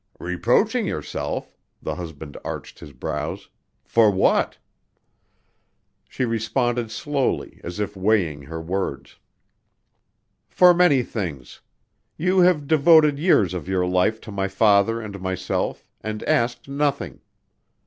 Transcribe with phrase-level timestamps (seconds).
[0.19, 3.49] "Reproaching yourself" the husband arched his brows
[3.83, 4.57] "for what?"
[6.09, 9.19] She responded slowly as if weighing her words.
[10.49, 11.61] "For many things.
[12.17, 17.21] You have devoted years of your life to my father and myself and asked nothing.